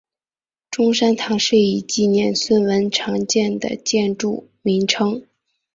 [0.71, 5.21] 中山堂是用以纪念孙文而常见的建筑名称。